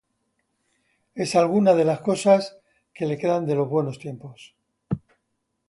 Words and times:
Es 1.13 1.35
alguna 1.35 1.75
de 1.75 1.85
las 1.85 1.99
cosas 2.01 2.57
que 2.91 3.05
le 3.05 3.19
quedan 3.19 3.45
de 3.45 3.53
los 3.53 3.69
buenos 3.69 3.99
tiempos. 3.99 4.55